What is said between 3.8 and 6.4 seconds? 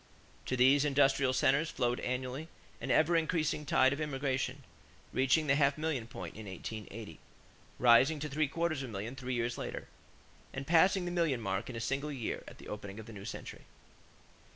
of immigration, reaching the half million point